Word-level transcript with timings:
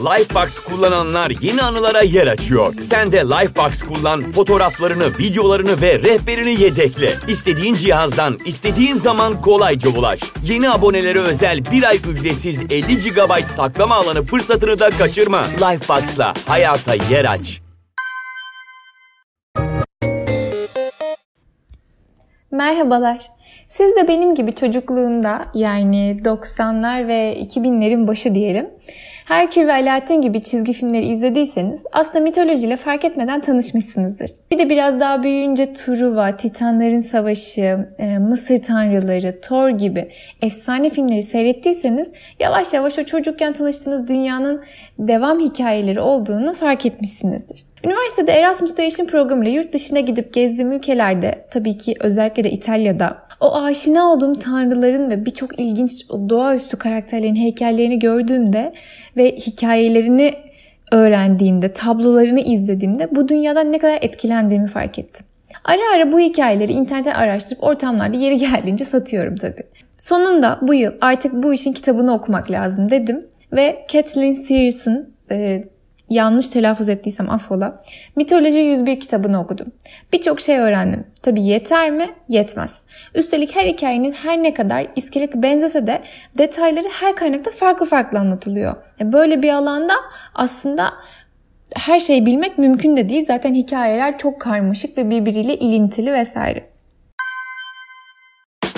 Lifebox 0.00 0.58
kullananlar 0.58 1.32
yeni 1.40 1.62
anılara 1.62 2.02
yer 2.02 2.26
açıyor. 2.26 2.74
Sen 2.80 3.12
de 3.12 3.16
Lifebox 3.20 3.82
kullan, 3.82 4.22
fotoğraflarını, 4.22 5.18
videolarını 5.18 5.82
ve 5.82 5.98
rehberini 5.98 6.62
yedekle. 6.62 7.12
İstediğin 7.28 7.74
cihazdan, 7.74 8.38
istediğin 8.46 8.94
zaman 8.94 9.40
kolayca 9.40 9.90
ulaş. 9.90 10.20
Yeni 10.44 10.70
abonelere 10.70 11.18
özel 11.18 11.64
bir 11.72 11.82
ay 11.82 11.96
ücretsiz 11.96 12.62
50 12.62 12.98
GB 12.98 13.46
saklama 13.46 13.94
alanı 13.94 14.22
fırsatını 14.22 14.80
da 14.80 14.90
kaçırma. 14.90 15.42
Lifebox'la 15.44 16.34
hayata 16.46 16.94
yer 16.94 17.24
aç. 17.24 17.60
Merhabalar. 22.50 23.18
Siz 23.68 23.96
de 23.96 24.08
benim 24.08 24.34
gibi 24.34 24.52
çocukluğunda 24.52 25.46
yani 25.54 26.20
90'lar 26.24 27.08
ve 27.08 27.36
2000'lerin 27.40 28.06
başı 28.06 28.34
diyelim 28.34 28.70
Herkül 29.24 29.66
ve 29.66 29.72
Alaaddin 29.72 30.22
gibi 30.22 30.42
çizgi 30.42 30.72
filmleri 30.72 31.06
izlediyseniz 31.06 31.80
aslında 31.92 32.20
mitolojiyle 32.20 32.76
fark 32.76 33.04
etmeden 33.04 33.40
tanışmışsınızdır. 33.40 34.30
Bir 34.50 34.58
de 34.58 34.70
biraz 34.70 35.00
daha 35.00 35.22
büyüyünce 35.22 35.72
Truva, 35.72 36.36
Titanların 36.36 37.00
Savaşı, 37.00 37.88
e, 37.98 38.18
Mısır 38.18 38.58
Tanrıları, 38.58 39.40
Thor 39.40 39.68
gibi 39.68 40.08
efsane 40.42 40.90
filmleri 40.90 41.22
seyrettiyseniz 41.22 42.10
yavaş 42.40 42.74
yavaş 42.74 42.98
o 42.98 43.04
çocukken 43.04 43.52
tanıştığınız 43.52 44.08
dünyanın 44.08 44.62
devam 44.98 45.40
hikayeleri 45.40 46.00
olduğunu 46.00 46.54
fark 46.54 46.86
etmişsinizdir. 46.86 47.64
Üniversitede 47.84 48.32
Erasmus 48.32 48.76
değişim 48.76 49.06
programıyla 49.06 49.52
yurt 49.52 49.72
dışına 49.72 50.00
gidip 50.00 50.32
gezdiğim 50.34 50.72
ülkelerde 50.72 51.44
tabii 51.50 51.78
ki 51.78 51.94
özellikle 52.00 52.44
de 52.44 52.50
İtalya'da 52.50 53.29
o 53.40 53.62
aşina 53.62 54.12
olduğum 54.12 54.38
tanrıların 54.38 55.10
ve 55.10 55.26
birçok 55.26 55.60
ilginç 55.60 56.08
doğaüstü 56.10 56.76
karakterlerin 56.76 57.36
heykellerini 57.36 57.98
gördüğümde 57.98 58.72
ve 59.16 59.32
hikayelerini 59.32 60.32
öğrendiğimde, 60.92 61.72
tablolarını 61.72 62.40
izlediğimde 62.40 63.14
bu 63.14 63.28
dünyadan 63.28 63.72
ne 63.72 63.78
kadar 63.78 63.98
etkilendiğimi 64.02 64.68
fark 64.68 64.98
ettim. 64.98 65.26
Ara 65.64 65.96
ara 65.96 66.12
bu 66.12 66.20
hikayeleri 66.20 66.72
internetten 66.72 67.14
araştırıp 67.14 67.64
ortamlarda 67.64 68.18
yeri 68.18 68.38
geldiğince 68.50 68.84
satıyorum 68.84 69.36
tabii. 69.36 69.62
Sonunda 69.98 70.58
bu 70.62 70.74
yıl 70.74 70.92
artık 71.00 71.32
bu 71.32 71.54
işin 71.54 71.72
kitabını 71.72 72.14
okumak 72.14 72.50
lazım 72.50 72.90
dedim 72.90 73.26
ve 73.52 73.86
Kathleen 73.92 74.32
Sears'ın 74.32 75.14
e, 75.30 75.64
yanlış 76.10 76.48
telaffuz 76.48 76.88
ettiysem 76.88 77.30
affola. 77.30 77.82
Mitoloji 78.16 78.58
101 78.58 79.00
kitabını 79.00 79.40
okudum. 79.42 79.66
Birçok 80.12 80.40
şey 80.40 80.58
öğrendim. 80.58 81.06
Tabi 81.22 81.42
yeter 81.42 81.90
mi? 81.90 82.06
Yetmez. 82.28 82.76
Üstelik 83.14 83.56
her 83.56 83.66
hikayenin 83.66 84.12
her 84.12 84.42
ne 84.42 84.54
kadar 84.54 84.86
iskeleti 84.96 85.42
benzese 85.42 85.86
de 85.86 86.00
detayları 86.38 86.88
her 87.00 87.16
kaynakta 87.16 87.50
farklı 87.50 87.86
farklı 87.86 88.18
anlatılıyor. 88.18 88.74
E, 89.00 89.12
böyle 89.12 89.42
bir 89.42 89.52
alanda 89.52 89.94
aslında 90.34 90.92
her 91.76 92.00
şeyi 92.00 92.26
bilmek 92.26 92.58
mümkün 92.58 92.96
de 92.96 93.08
değil. 93.08 93.26
Zaten 93.26 93.54
hikayeler 93.54 94.18
çok 94.18 94.40
karmaşık 94.40 94.98
ve 94.98 95.10
birbiriyle 95.10 95.56
ilintili 95.56 96.12
vesaire. 96.12 96.69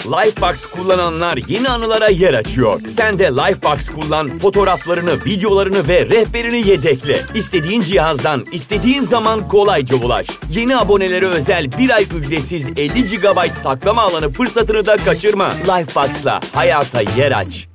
Lifebox 0.06 0.67
kullananlar 0.67 1.39
yeni 1.48 1.69
anılara 1.69 2.08
yer 2.08 2.34
açıyor. 2.34 2.81
Sen 2.89 3.19
de 3.19 3.25
Lifebox 3.25 3.89
kullan, 3.89 4.28
fotoğraflarını, 4.28 5.25
videolarını 5.25 5.89
ve 5.89 6.06
rehberini 6.06 6.69
yedekle. 6.69 7.20
İstediğin 7.34 7.81
cihazdan, 7.81 8.45
istediğin 8.53 9.03
zaman 9.03 9.48
kolayca 9.48 9.97
ulaş. 9.97 10.27
Yeni 10.50 10.77
abonelere 10.77 11.27
özel 11.27 11.78
bir 11.78 11.91
ay 11.91 12.06
ücretsiz 12.17 12.69
50 12.69 13.05
GB 13.05 13.53
saklama 13.55 14.03
alanı 14.03 14.30
fırsatını 14.30 14.86
da 14.86 14.97
kaçırma. 14.97 15.48
Lifebox'la 15.48 16.41
hayata 16.55 17.00
yer 17.00 17.33
aç. 17.33 17.69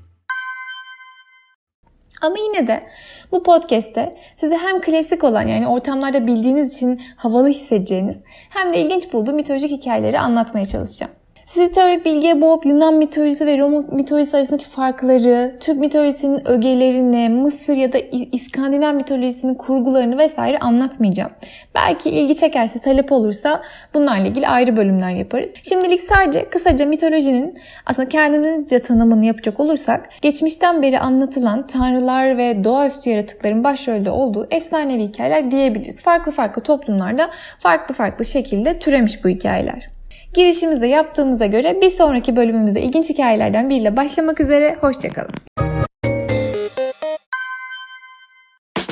Ama 2.21 2.35
yine 2.47 2.67
de 2.67 2.87
bu 3.31 3.43
podcast'te 3.43 4.15
size 4.35 4.57
hem 4.57 4.81
klasik 4.81 5.23
olan 5.23 5.47
yani 5.47 5.67
ortamlarda 5.67 6.27
bildiğiniz 6.27 6.75
için 6.75 7.01
havalı 7.15 7.47
hissedeceğiniz 7.47 8.17
hem 8.49 8.73
de 8.73 8.77
ilginç 8.77 9.13
bulduğum 9.13 9.35
mitolojik 9.35 9.71
hikayeleri 9.71 10.19
anlatmaya 10.19 10.65
çalışacağım. 10.65 11.16
Sizi 11.47 11.71
teorik 11.71 12.05
bilgiye 12.05 12.41
boğup 12.41 12.65
Yunan 12.65 12.93
mitolojisi 12.93 13.45
ve 13.45 13.57
Roma 13.57 13.83
mitolojisi 13.91 14.37
arasındaki 14.37 14.65
farkları, 14.65 15.57
Türk 15.59 15.77
mitolojisinin 15.77 16.47
ögelerini, 16.47 17.29
Mısır 17.29 17.75
ya 17.75 17.93
da 17.93 17.97
İskandinav 18.31 18.93
mitolojisinin 18.93 19.55
kurgularını 19.55 20.17
vesaire 20.17 20.59
anlatmayacağım. 20.59 21.31
Belki 21.75 22.09
ilgi 22.09 22.35
çekerse, 22.35 22.79
talep 22.79 23.11
olursa 23.11 23.61
bunlarla 23.93 24.27
ilgili 24.27 24.47
ayrı 24.47 24.77
bölümler 24.77 25.11
yaparız. 25.11 25.51
Şimdilik 25.63 26.01
sadece 26.01 26.49
kısaca 26.49 26.85
mitolojinin 26.85 27.59
aslında 27.85 28.09
kendimizce 28.09 28.79
tanımını 28.79 29.25
yapacak 29.25 29.59
olursak, 29.59 30.09
geçmişten 30.21 30.81
beri 30.81 30.99
anlatılan 30.99 31.67
tanrılar 31.67 32.37
ve 32.37 32.63
doğaüstü 32.63 33.09
yaratıkların 33.09 33.63
başrolde 33.63 34.11
olduğu 34.11 34.47
efsanevi 34.51 35.03
hikayeler 35.03 35.51
diyebiliriz. 35.51 36.01
Farklı 36.01 36.31
farklı 36.31 36.61
toplumlarda 36.61 37.29
farklı 37.59 37.95
farklı 37.95 38.25
şekilde 38.25 38.79
türemiş 38.79 39.23
bu 39.23 39.29
hikayeler. 39.29 39.96
Girişimizde 40.37 40.87
yaptığımıza 40.87 41.45
göre 41.45 41.77
bir 41.81 41.89
sonraki 41.89 42.35
bölümümüzde 42.35 42.81
ilginç 42.81 43.09
hikayelerden 43.09 43.69
biriyle 43.69 43.97
başlamak 43.97 44.41
üzere. 44.41 44.77
Hoşçakalın. 44.81 45.31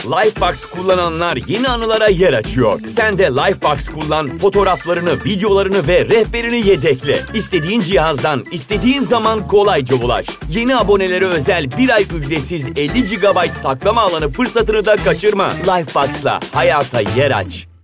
Lifebox 0.06 0.66
kullananlar 0.66 1.40
yeni 1.48 1.68
anılara 1.68 2.08
yer 2.08 2.34
açıyor. 2.34 2.80
Sen 2.88 3.18
de 3.18 3.24
Lifebox 3.24 3.90
kullan, 3.90 4.28
fotoğraflarını, 4.28 5.14
videolarını 5.26 5.88
ve 5.88 6.06
rehberini 6.06 6.68
yedekle. 6.68 7.20
İstediğin 7.34 7.82
cihazdan, 7.82 8.44
istediğin 8.52 9.02
zaman 9.02 9.48
kolayca 9.48 9.96
ulaş. 9.96 10.26
Yeni 10.50 10.76
abonelere 10.76 11.26
özel 11.26 11.66
bir 11.78 11.90
ay 11.90 12.06
ücretsiz 12.20 12.68
50 12.68 13.06
GB 13.06 13.54
saklama 13.54 14.02
alanı 14.02 14.30
fırsatını 14.30 14.86
da 14.86 14.96
kaçırma. 14.96 15.50
Lifebox'la 15.50 16.40
hayata 16.54 17.02
yer 17.02 17.32
aç. 17.32 17.75